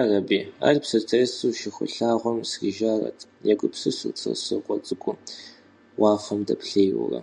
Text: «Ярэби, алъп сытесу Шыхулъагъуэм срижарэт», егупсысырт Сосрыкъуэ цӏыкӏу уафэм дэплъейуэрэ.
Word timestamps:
«Ярэби, 0.00 0.38
алъп 0.68 0.84
сытесу 0.90 1.48
Шыхулъагъуэм 1.60 2.40
срижарэт», 2.50 3.18
егупсысырт 3.52 4.16
Сосрыкъуэ 4.22 4.76
цӏыкӏу 4.86 5.14
уафэм 6.00 6.40
дэплъейуэрэ. 6.46 7.20